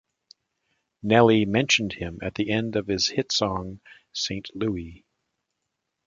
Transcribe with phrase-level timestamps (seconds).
[1.03, 3.81] Nelly mentioned him at the end of his hit song
[4.11, 5.05] "Saint Louie".